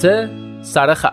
نقطه 0.00 0.30
سرخط 0.62 1.09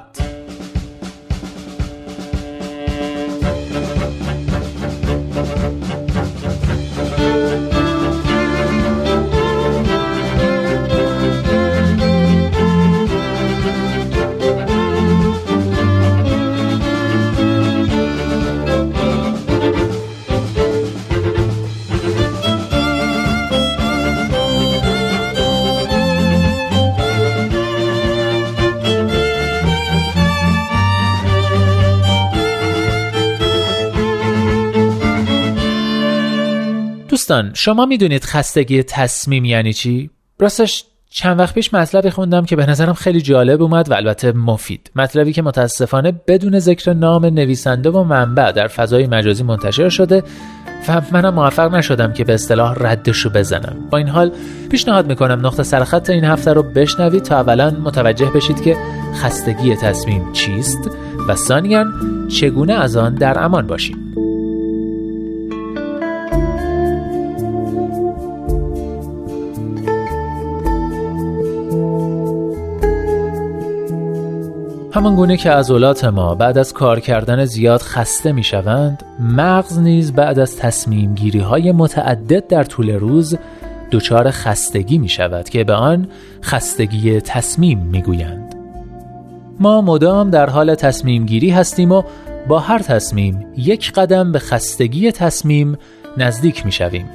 دوستان 37.27 37.51
شما 37.53 37.85
می‌دونید 37.85 38.23
خستگی 38.23 38.83
تصمیم 38.83 39.45
یعنی 39.45 39.73
چی؟ 39.73 40.09
راستش 40.39 40.83
چند 41.09 41.39
وقت 41.39 41.53
پیش 41.55 41.73
مطلبی 41.73 42.09
خوندم 42.09 42.45
که 42.45 42.55
به 42.55 42.65
نظرم 42.65 42.93
خیلی 42.93 43.21
جالب 43.21 43.61
اومد 43.61 43.91
و 43.91 43.93
البته 43.93 44.31
مفید. 44.31 44.91
مطلبی 44.95 45.33
که 45.33 45.41
متاسفانه 45.41 46.11
بدون 46.27 46.59
ذکر 46.59 46.93
نام 46.93 47.25
نویسنده 47.25 47.89
و 47.89 48.03
منبع 48.03 48.51
در 48.51 48.67
فضای 48.67 49.07
مجازی 49.07 49.43
منتشر 49.43 49.89
شده 49.89 50.23
و 50.87 51.01
منم 51.11 51.33
موفق 51.33 51.75
نشدم 51.75 52.13
که 52.13 52.23
به 52.23 52.33
اصطلاح 52.33 52.75
ردش 52.79 53.17
رو 53.17 53.31
بزنم. 53.31 53.75
با 53.91 53.97
این 53.97 54.07
حال 54.07 54.31
پیشنهاد 54.71 55.07
می‌کنم 55.07 55.45
نقطه 55.45 55.63
سرخط 55.63 56.09
این 56.09 56.23
هفته 56.23 56.53
رو 56.53 56.63
بشنوید 56.63 57.23
تا 57.23 57.35
اولا 57.35 57.69
متوجه 57.69 58.31
بشید 58.35 58.63
که 58.63 58.77
خستگی 59.15 59.75
تصمیم 59.75 60.33
چیست 60.33 60.89
و 61.27 61.35
ثانیا 61.35 61.85
چگونه 62.27 62.73
از 62.73 62.97
آن 62.97 63.15
در 63.15 63.43
امان 63.43 63.67
باشیم. 63.67 64.26
همان 74.97 75.15
گونه 75.15 75.37
که 75.37 75.51
عضلات 75.51 76.05
ما 76.05 76.35
بعد 76.35 76.57
از 76.57 76.73
کار 76.73 76.99
کردن 76.99 77.45
زیاد 77.45 77.81
خسته 77.81 78.31
می 78.31 78.43
شوند 78.43 79.03
مغز 79.19 79.79
نیز 79.79 80.13
بعد 80.13 80.39
از 80.39 80.57
تصمیم 80.57 81.15
گیری 81.15 81.39
های 81.39 81.71
متعدد 81.71 82.47
در 82.47 82.63
طول 82.63 82.89
روز 82.89 83.37
دچار 83.91 84.31
خستگی 84.31 84.97
می 84.97 85.09
شود 85.09 85.49
که 85.49 85.63
به 85.63 85.73
آن 85.73 86.07
خستگی 86.43 87.21
تصمیم 87.21 87.79
می 87.79 88.01
گویند. 88.01 88.55
ما 89.59 89.81
مدام 89.81 90.29
در 90.29 90.49
حال 90.49 90.75
تصمیم 90.75 91.25
گیری 91.25 91.49
هستیم 91.49 91.91
و 91.91 92.03
با 92.47 92.59
هر 92.59 92.79
تصمیم 92.79 93.45
یک 93.57 93.91
قدم 93.91 94.31
به 94.31 94.39
خستگی 94.39 95.11
تصمیم 95.11 95.77
نزدیک 96.17 96.65
می 96.65 96.71
شویم. 96.71 97.05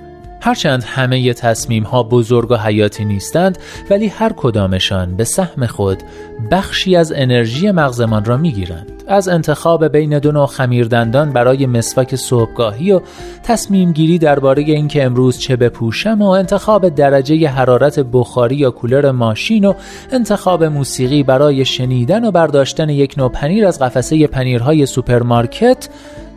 هرچند 0.45 0.85
همه 0.85 1.33
تصمیم 1.33 1.83
ها 1.83 2.03
بزرگ 2.03 2.51
و 2.51 2.57
حیاتی 2.57 3.05
نیستند 3.05 3.59
ولی 3.91 4.07
هر 4.07 4.33
کدامشان 4.37 5.17
به 5.17 5.25
سهم 5.25 5.67
خود 5.67 6.03
بخشی 6.51 6.97
از 6.97 7.13
انرژی 7.17 7.71
مغزمان 7.71 8.25
را 8.25 8.37
می‌گیرند. 8.37 9.03
از 9.09 9.29
انتخاب 9.29 9.89
بین 9.89 10.19
دو 10.19 10.33
نوع 10.33 10.47
خمیردندان 10.47 11.33
برای 11.33 11.67
مسواک 11.67 12.17
صبحگاهی 12.17 12.93
و 12.93 13.01
تصمیم 13.43 13.93
گیری 13.93 14.19
درباره 14.19 14.63
اینکه 14.63 15.05
امروز 15.05 15.39
چه 15.39 15.57
بپوشم 15.57 16.23
و 16.23 16.29
انتخاب 16.29 16.89
درجه 16.89 17.49
حرارت 17.49 18.01
بخاری 18.13 18.57
یا 18.57 18.71
کولر 18.71 19.11
ماشین 19.11 19.65
و 19.65 19.75
انتخاب 20.13 20.65
موسیقی 20.65 21.23
برای 21.23 21.65
شنیدن 21.65 22.25
و 22.25 22.31
برداشتن 22.31 22.89
یک 22.89 23.15
نوع 23.19 23.31
پنیر 23.31 23.67
از 23.67 23.79
قفسه 23.79 24.27
پنیرهای 24.27 24.87
سوپرمارکت 24.87 25.89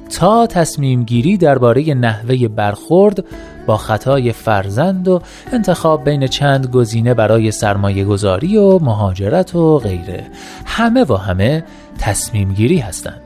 تا 0.09 0.47
تصمیم 0.47 1.03
گیری 1.03 1.37
درباره 1.37 1.93
نحوه 1.93 2.47
برخورد 2.47 3.25
با 3.65 3.77
خطای 3.77 4.31
فرزند 4.31 5.07
و 5.07 5.21
انتخاب 5.53 6.03
بین 6.03 6.27
چند 6.27 6.67
گزینه 6.67 7.13
برای 7.13 7.51
سرمایه 7.51 8.05
گذاری 8.05 8.57
و 8.57 8.79
مهاجرت 8.79 9.55
و 9.55 9.79
غیره. 9.79 10.23
همه 10.65 11.03
و 11.03 11.15
همه 11.15 11.63
تصمیم 11.99 12.53
گیری 12.53 12.77
هستند. 12.77 13.21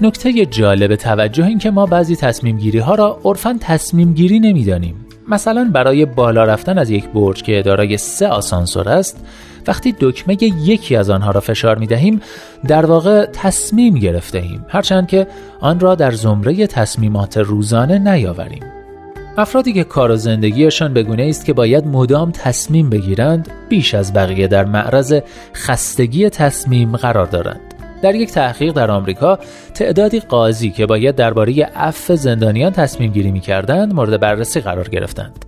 نکته 0.00 0.46
جالب 0.46 0.96
توجه 0.96 1.44
این 1.44 1.58
که 1.58 1.70
ما 1.70 1.86
بعضی 1.86 2.16
تصمیم 2.16 2.58
گیری 2.58 2.78
ها 2.78 2.94
را 2.94 3.20
عرفا 3.24 3.58
تصمیم 3.60 4.12
گیری 4.12 4.40
نمی‌دانیم. 4.40 5.03
مثلا 5.28 5.70
برای 5.72 6.06
بالا 6.06 6.44
رفتن 6.44 6.78
از 6.78 6.90
یک 6.90 7.08
برج 7.08 7.42
که 7.42 7.62
دارای 7.62 7.96
سه 7.96 8.28
آسانسور 8.28 8.88
است 8.88 9.24
وقتی 9.66 9.94
دکمه 10.00 10.36
یکی 10.42 10.96
از 10.96 11.10
آنها 11.10 11.30
را 11.30 11.40
فشار 11.40 11.78
می 11.78 11.86
دهیم 11.86 12.20
در 12.66 12.86
واقع 12.86 13.26
تصمیم 13.26 13.94
گرفته 13.94 14.38
ایم 14.38 14.66
هرچند 14.68 15.08
که 15.08 15.26
آن 15.60 15.80
را 15.80 15.94
در 15.94 16.10
زمره 16.10 16.66
تصمیمات 16.66 17.36
روزانه 17.36 17.98
نیاوریم. 17.98 18.62
افرادی 19.36 19.72
که 19.72 19.84
کار 19.84 20.10
و 20.10 20.16
زندگیشان 20.16 20.94
بگونه 20.94 21.22
است 21.22 21.44
که 21.44 21.52
باید 21.52 21.86
مدام 21.86 22.30
تصمیم 22.30 22.90
بگیرند 22.90 23.48
بیش 23.68 23.94
از 23.94 24.12
بقیه 24.12 24.48
در 24.48 24.64
معرض 24.64 25.20
خستگی 25.54 26.30
تصمیم 26.30 26.96
قرار 26.96 27.26
دارند. 27.26 27.73
در 28.04 28.14
یک 28.14 28.32
تحقیق 28.32 28.72
در 28.72 28.90
آمریکا 28.90 29.38
تعدادی 29.74 30.20
قاضی 30.20 30.70
که 30.70 30.86
باید 30.86 31.14
درباره 31.14 31.64
عفو 31.64 32.16
زندانیان 32.16 32.72
تصمیم 32.72 33.12
گیری 33.12 33.32
می 33.32 33.40
کردند 33.40 33.94
مورد 33.94 34.20
بررسی 34.20 34.60
قرار 34.60 34.88
گرفتند. 34.88 35.44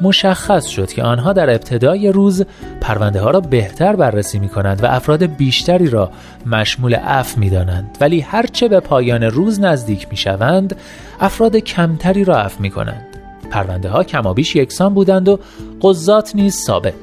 مشخص 0.00 0.66
شد 0.66 0.92
که 0.92 1.02
آنها 1.02 1.32
در 1.32 1.50
ابتدای 1.50 2.12
روز 2.12 2.44
پرونده 2.80 3.20
ها 3.20 3.30
را 3.30 3.40
بهتر 3.40 3.96
بررسی 3.96 4.38
می 4.38 4.48
کنند 4.48 4.84
و 4.84 4.86
افراد 4.86 5.22
بیشتری 5.22 5.90
را 5.90 6.10
مشمول 6.46 6.94
عفو 6.94 7.40
می 7.40 7.50
دانند 7.50 7.98
ولی 8.00 8.20
هرچه 8.20 8.68
به 8.68 8.80
پایان 8.80 9.22
روز 9.22 9.60
نزدیک 9.60 10.06
می 10.10 10.16
شوند 10.16 10.76
افراد 11.20 11.56
کمتری 11.56 12.24
را 12.24 12.36
عفو 12.36 12.62
می 12.62 12.70
کنند 12.70 13.06
پرونده 13.50 13.88
ها 13.88 14.04
کمابیش 14.04 14.56
یکسان 14.56 14.94
بودند 14.94 15.28
و 15.28 15.38
قضات 15.82 16.36
نیز 16.36 16.56
ثابت. 16.66 16.94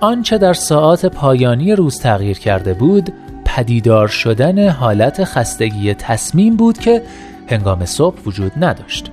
آنچه 0.00 0.38
در 0.38 0.52
ساعات 0.52 1.06
پایانی 1.06 1.72
روز 1.72 2.00
تغییر 2.00 2.38
کرده 2.38 2.74
بود 2.74 3.12
پدیدار 3.56 4.08
شدن 4.08 4.68
حالت 4.68 5.24
خستگی 5.24 5.94
تصمیم 5.94 6.56
بود 6.56 6.78
که 6.78 7.02
هنگام 7.48 7.84
صبح 7.84 8.16
وجود 8.26 8.52
نداشت. 8.56 9.10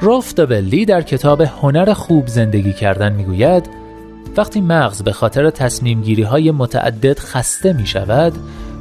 روف 0.00 0.34
دابلی 0.34 0.84
در 0.84 1.02
کتاب 1.02 1.40
هنر 1.40 1.92
خوب 1.92 2.26
زندگی 2.26 2.72
کردن 2.72 3.12
می‌گوید 3.12 3.70
وقتی 4.36 4.60
مغز 4.60 5.02
به 5.02 5.12
خاطر 5.12 5.50
تصمیم 5.50 6.02
گیری 6.02 6.22
های 6.22 6.50
متعدد 6.50 7.18
خسته 7.18 7.72
می 7.72 7.86
شود 7.86 8.32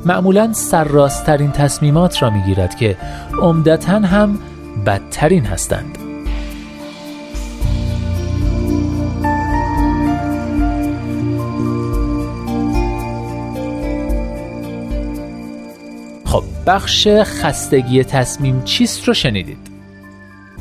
معمولا 0.06 0.54
سرراستترین 0.54 1.52
تصمیمات 1.52 2.22
را 2.24 2.30
می 2.30 2.44
گیرد 2.44 2.76
که 2.76 2.98
عمدتا 3.42 4.00
هم 4.00 4.40
بدترین 4.86 5.46
هستند. 5.46 6.09
بخش 16.70 17.08
خستگی 17.08 18.04
تصمیم 18.04 18.64
چیست 18.64 19.08
رو 19.08 19.14
شنیدید. 19.14 19.58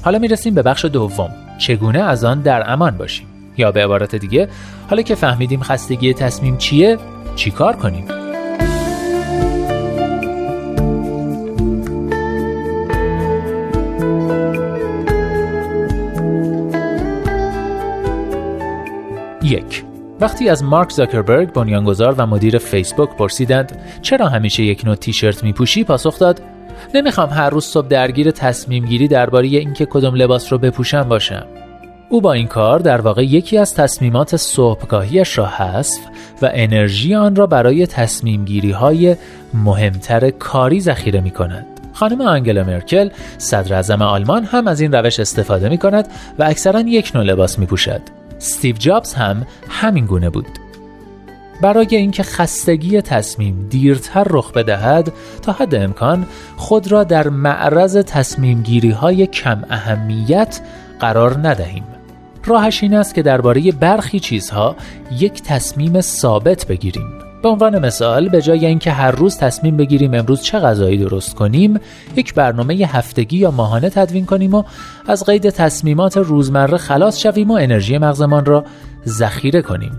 حالا 0.02 0.19
می‌رسیم 0.19 0.54
به 0.54 0.62
بخش 0.62 0.84
دوم. 0.84 1.30
چگونه 1.58 1.98
از 1.98 2.24
آن 2.24 2.41
در 2.41 2.72
امان 2.72 2.96
باشیم؟ 2.96 3.26
یا 3.56 3.72
به 3.72 3.84
عبارت 3.84 4.14
دیگه 4.14 4.48
حالا 4.91 5.02
که 5.02 5.14
فهمیدیم 5.14 5.62
خستگی 5.62 6.14
تصمیم 6.14 6.56
چیه 6.56 6.98
چیکار 7.36 7.76
کنیم؟ 7.76 8.18
وقتی 20.20 20.49
از 20.49 20.65
مارک 20.65 20.91
زاکربرگ 20.91 21.53
بنیانگذار 21.53 22.15
و 22.19 22.26
مدیر 22.26 22.59
فیسبوک 22.59 23.17
پرسیدند 23.17 23.79
چرا 24.03 24.29
همیشه 24.29 24.62
یک 24.62 24.85
نوع 24.85 24.94
تیشرت 24.94 25.44
میپوشی 25.44 25.85
پاسخ 25.85 26.19
داد 26.19 26.43
نمی‌خوام 26.94 27.31
هر 27.31 27.50
روز 27.50 27.65
صبح 27.65 27.88
درگیر 27.88 28.31
تصمیم 28.31 28.85
گیری 28.85 29.09
درباره 29.09 29.47
اینکه 29.47 29.87
کدوم 29.87 30.15
لباس 30.15 30.53
رو 30.53 30.59
بپوشم 30.59 31.03
باشم 31.03 31.47
او 32.09 32.20
با 32.20 32.32
این 32.32 32.47
کار 32.47 32.79
در 32.79 33.00
واقع 33.00 33.25
یکی 33.25 33.59
از 33.59 33.75
تصمیمات 33.75 34.37
صبحگاهیش 34.37 35.38
را 35.38 35.47
حذف 35.47 36.00
و 36.43 36.50
انرژی 36.55 37.14
آن 37.14 37.37
را 37.37 37.47
برای 37.47 37.87
تصمیم 37.87 38.44
گیری 38.44 38.71
های 38.71 39.17
مهمتر 39.55 40.31
کاری 40.31 40.81
ذخیره 40.81 41.21
می 41.21 41.31
کند. 41.31 41.67
خانم 41.93 42.21
آنگلا 42.21 42.64
مرکل 42.64 43.11
صدر 43.38 43.75
اعظم 43.75 44.03
آلمان 44.03 44.44
هم 44.44 44.67
از 44.69 44.81
این 44.81 44.93
روش 44.93 45.21
استفاده 45.21 45.69
می 45.69 45.79
کند 45.79 46.09
و 46.38 46.43
اکثرا 46.43 46.81
یک 46.81 47.12
نوع 47.14 47.25
لباس 47.25 47.59
می 47.59 47.67
پوشد. 47.67 48.18
استیو 48.38 48.76
جابز 48.76 49.14
هم 49.14 49.46
همین 49.69 50.06
گونه 50.06 50.31
بود. 50.31 50.58
برای 51.62 51.96
اینکه 51.96 52.23
خستگی 52.23 53.00
تصمیم 53.00 53.67
دیرتر 53.70 54.26
رخ 54.31 54.52
بدهد 54.52 55.12
تا 55.43 55.52
حد 55.52 55.75
امکان 55.75 56.26
خود 56.56 56.93
را 56.93 57.05
در 57.05 57.29
معرض 57.29 57.96
تصمیم 57.96 58.62
گیری 58.62 58.90
های 58.90 59.26
کم 59.26 59.64
اهمیت 59.70 60.61
قرار 61.00 61.49
ندهیم. 61.49 61.85
راهش 62.44 62.82
این 62.82 62.94
است 62.94 63.14
که 63.14 63.23
درباره 63.23 63.73
برخی 63.73 64.20
چیزها 64.20 64.76
یک 65.12 65.43
تصمیم 65.43 66.00
ثابت 66.00 66.67
بگیریم. 66.67 67.27
به 67.43 67.49
عنوان 67.49 67.87
مثال 67.87 68.29
به 68.29 68.43
جای 68.43 68.67
اینکه 68.67 68.90
هر 68.90 69.11
روز 69.11 69.37
تصمیم 69.37 69.76
بگیریم 69.76 70.14
امروز 70.14 70.43
چه 70.43 70.58
غذایی 70.58 70.99
درست 70.99 71.35
کنیم 71.35 71.81
یک 72.17 72.35
برنامه 72.35 72.75
هفتگی 72.75 73.38
یا 73.38 73.50
ماهانه 73.50 73.90
تدوین 73.90 74.26
کنیم 74.26 74.55
و 74.55 74.62
از 75.06 75.25
قید 75.25 75.50
تصمیمات 75.50 76.17
روزمره 76.17 76.79
خلاص 76.79 77.19
شویم 77.19 77.50
و 77.50 77.55
انرژی 77.55 77.99
مغزمان 77.99 78.44
را 78.44 78.64
ذخیره 79.06 79.62
کنیم. 79.62 79.93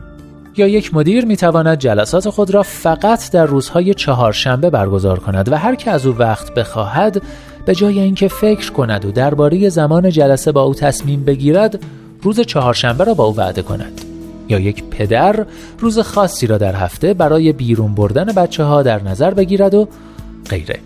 یا 0.58 0.68
یک 0.68 0.94
مدیر 0.94 1.26
می 1.26 1.38
تواند 1.38 1.80
جلسات 1.80 2.30
خود 2.30 2.52
را 2.52 2.64
فقط 2.64 3.32
در 3.32 3.46
روزهای 3.46 3.94
چهارشنبه 3.94 4.70
برگزار 4.70 5.20
کند 5.20 5.52
و 5.52 5.56
هر 5.56 5.76
که 5.76 5.92
از 5.92 6.06
او 6.06 6.18
وقت 6.18 6.54
بخواهد 6.54 7.22
به 7.66 7.76
جای 7.76 8.00
اینکه 8.00 8.28
فکر 8.28 8.72
کند 8.72 9.06
و 9.06 9.12
درباره 9.12 9.70
زمان 9.70 10.10
جلسه 10.10 10.52
با 10.52 10.64
او 10.64 10.74
تصمیم 10.74 11.24
بگیرد 11.24 11.80
روز 12.22 12.40
چهارشنبه 12.40 13.04
را 13.04 13.14
با 13.14 13.24
او 13.24 13.36
وعده 13.36 13.62
کند. 13.62 14.09
یا 14.50 14.60
یک 14.60 14.84
پدر 14.84 15.46
روز 15.80 16.00
خاصی 16.00 16.48
را 16.48 16.58
در 16.58 16.76
هفته 16.76 17.14
برای 17.14 17.54
بیرون 17.54 17.96
بردن 17.96 18.26
بچه 18.26 18.64
ها 18.64 18.84
در 18.84 19.04
نظر 19.04 19.34
بگیرد 19.34 19.74
و 19.74 19.88
غیره. 20.50 20.80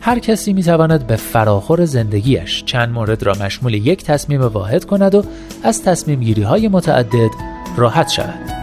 هر 0.00 0.18
کسی 0.18 0.52
می 0.52 0.62
تواند 0.62 1.06
به 1.06 1.16
فراخور 1.16 1.84
زندگیش 1.84 2.64
چند 2.64 2.88
مورد 2.88 3.22
را 3.22 3.32
مشمول 3.40 3.74
یک 3.74 4.04
تصمیم 4.04 4.42
واحد 4.42 4.84
کند 4.84 5.14
و 5.14 5.24
از 5.62 5.82
تصمیم 5.82 6.20
گیری 6.20 6.42
های 6.42 6.68
متعدد 6.68 7.30
راحت 7.76 8.08
شود. 8.08 8.56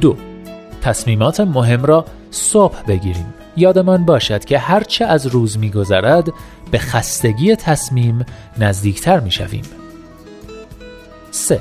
دو 0.00 0.16
تصمیمات 0.82 1.40
مهم 1.40 1.84
را 1.84 2.04
صبح 2.30 2.82
بگیریم. 2.88 3.34
یادمان 3.58 4.04
باشد 4.04 4.44
که 4.44 4.58
هرچه 4.58 5.04
از 5.04 5.26
روز 5.26 5.58
میگذرد 5.58 6.28
به 6.70 6.78
خستگی 6.78 7.56
تصمیم 7.56 8.26
نزدیکتر 8.58 9.20
می‌شویم. 9.20 9.64
3. 11.30 11.60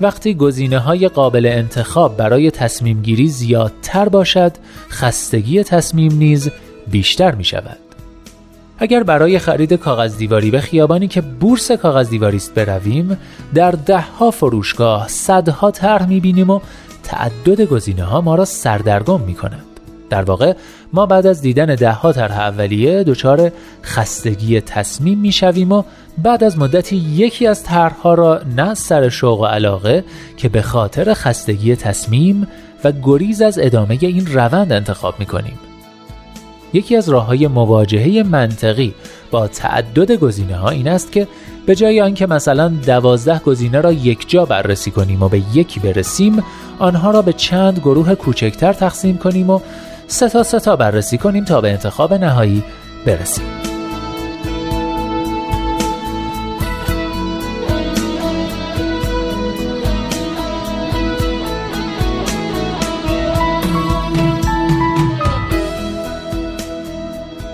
وقتی 0.00 0.34
گزینه 0.34 0.78
های 0.78 1.08
قابل 1.08 1.46
انتخاب 1.46 2.16
برای 2.16 2.50
تصمیم 2.50 3.02
گیری 3.02 3.28
زیادتر 3.28 4.08
باشد 4.08 4.52
خستگی 4.90 5.62
تصمیم 5.62 6.12
نیز 6.12 6.50
بیشتر 6.90 7.34
می 7.34 7.44
شود. 7.44 7.78
اگر 8.78 9.02
برای 9.02 9.38
خرید 9.38 9.72
کاغذ 9.72 10.16
دیواری 10.16 10.50
به 10.50 10.60
خیابانی 10.60 11.08
که 11.08 11.20
بورس 11.20 11.72
کاغذ 11.72 12.08
دیواری 12.10 12.36
است 12.36 12.54
برویم 12.54 13.18
در 13.54 13.70
دهها 13.70 14.30
فروشگاه 14.30 15.08
صدها 15.08 15.70
طرح 15.70 16.06
می‌بینیم 16.06 16.50
و 16.50 16.60
تعدد 17.02 17.60
گزینه 17.60 18.04
ها 18.04 18.20
ما 18.20 18.34
را 18.34 18.44
سردرگم 18.44 19.20
می 19.20 19.34
کند. 19.34 19.64
در 20.10 20.22
واقع 20.22 20.54
ما 20.92 21.06
بعد 21.06 21.26
از 21.26 21.42
دیدن 21.42 21.74
دهها 21.74 22.12
طرح 22.12 22.38
اولیه 22.38 23.04
دچار 23.04 23.52
خستگی 23.82 24.60
تصمیم 24.60 25.18
می‌شویم 25.18 25.72
و 25.72 25.82
بعد 26.18 26.44
از 26.44 26.58
مدتی 26.58 26.96
یکی 26.96 27.46
از 27.46 27.62
طرحها 27.62 28.14
را 28.14 28.40
نه 28.56 28.74
سر 28.74 29.08
شوق 29.08 29.40
و 29.40 29.44
علاقه 29.44 30.04
که 30.36 30.48
به 30.48 30.62
خاطر 30.62 31.14
خستگی 31.14 31.76
تصمیم 31.76 32.46
و 32.84 32.92
گریز 33.02 33.42
از 33.42 33.58
ادامه 33.58 33.98
این 34.00 34.26
روند 34.26 34.72
انتخاب 34.72 35.14
می 35.18 35.26
کنیم. 35.26 35.58
یکی 36.72 36.96
از 36.96 37.08
راه 37.08 37.26
های 37.26 37.46
مواجهه 37.46 38.22
منطقی 38.22 38.94
با 39.30 39.48
تعدد 39.48 40.12
گزینه 40.12 40.56
ها 40.56 40.68
این 40.68 40.88
است 40.88 41.12
که 41.12 41.28
به 41.66 41.74
جای 41.74 42.00
آنکه 42.00 42.26
مثلا 42.26 42.68
دوازده 42.68 43.38
گزینه 43.38 43.80
را 43.80 43.92
یک 43.92 44.30
جا 44.30 44.44
بررسی 44.44 44.90
کنیم 44.90 45.22
و 45.22 45.28
به 45.28 45.42
یکی 45.54 45.80
برسیم 45.80 46.42
آنها 46.78 47.10
را 47.10 47.22
به 47.22 47.32
چند 47.32 47.78
گروه 47.78 48.14
کوچکتر 48.14 48.72
تقسیم 48.72 49.18
کنیم 49.18 49.50
و 49.50 49.60
سه 50.10 50.28
تا 50.28 50.42
سه 50.42 50.60
تا 50.60 50.76
بررسی 50.76 51.18
کنیم 51.18 51.44
تا 51.44 51.60
به 51.60 51.70
انتخاب 51.70 52.14
نهایی 52.14 52.64
برسیم. 53.06 53.44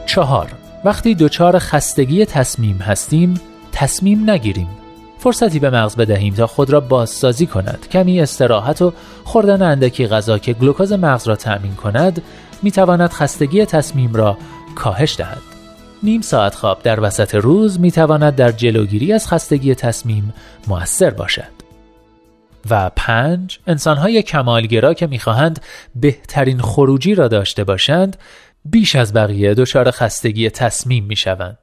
چهار. 0.06 0.52
وقتی 0.84 1.14
دچار 1.14 1.58
خستگی 1.58 2.24
تصمیم 2.24 2.76
هستیم 2.76 3.40
تصمیم 3.72 4.30
نگیریم. 4.30 4.68
فرصتی 5.18 5.58
به 5.58 5.70
مغز 5.70 5.96
بدهیم 5.96 6.34
تا 6.34 6.46
خود 6.46 6.70
را 6.70 6.80
بازسازی 6.80 7.46
کند. 7.46 7.86
کمی 7.92 8.20
استراحت 8.20 8.82
و 8.82 8.92
خوردن 9.24 9.62
اندکی 9.62 10.06
غذا 10.06 10.38
که 10.38 10.52
گلوکوز 10.52 10.92
مغز 10.92 11.28
را 11.28 11.36
تأمین 11.36 11.74
کند 11.74 12.22
می 12.62 12.70
تواند 12.70 13.10
خستگی 13.10 13.64
تصمیم 13.64 14.14
را 14.14 14.38
کاهش 14.74 15.16
دهد. 15.16 15.42
نیم 16.02 16.20
ساعت 16.20 16.54
خواب 16.54 16.82
در 16.82 17.00
وسط 17.00 17.34
روز 17.34 17.80
می 17.80 17.90
تواند 17.90 18.34
در 18.34 18.52
جلوگیری 18.52 19.12
از 19.12 19.28
خستگی 19.28 19.74
تصمیم 19.74 20.34
موثر 20.66 21.10
باشد. 21.10 21.56
و 22.70 22.90
پنج 22.96 23.58
انسانهای 23.66 24.22
کمالگرا 24.22 24.94
که 24.94 25.06
می‌خواهند 25.06 25.62
بهترین 25.94 26.60
خروجی 26.60 27.14
را 27.14 27.28
داشته 27.28 27.64
باشند 27.64 28.16
بیش 28.64 28.96
از 28.96 29.12
بقیه 29.12 29.54
دچار 29.54 29.90
خستگی 29.90 30.50
تصمیم 30.50 31.04
می‌شوند. 31.04 31.58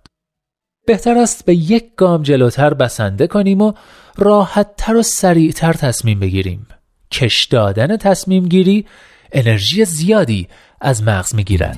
بهتر 0.85 1.17
است 1.17 1.45
به 1.45 1.55
یک 1.55 1.95
گام 1.95 2.23
جلوتر 2.23 2.73
بسنده 2.73 3.27
کنیم 3.27 3.61
و 3.61 3.73
راحتتر 4.17 4.95
و 4.95 5.01
سریعتر 5.01 5.73
تصمیم 5.73 6.19
بگیریم. 6.19 6.67
کش 7.11 7.45
دادن 7.45 7.97
تصمیم 7.97 8.47
گیری 8.47 8.85
انرژی 9.31 9.85
زیادی 9.85 10.47
از 10.83 11.03
مغز 11.03 11.35
می‌گیرد. 11.35 11.77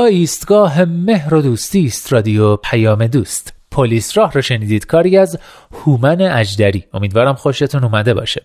ایستگاه 0.00 0.84
مهر 0.84 1.34
و 1.34 1.42
دوستی 1.42 1.84
است 1.84 2.12
رادیو 2.12 2.56
پیام 2.56 3.06
دوست. 3.06 3.54
پلیس 3.70 4.18
راه 4.18 4.32
رو 4.32 4.42
شنیدید. 4.42 4.86
کاری 4.86 5.16
از 5.16 5.38
هومن 5.84 6.20
اجدری. 6.20 6.84
امیدوارم 6.92 7.34
خوشتون 7.34 7.84
اومده 7.84 8.14
باشه. 8.14 8.44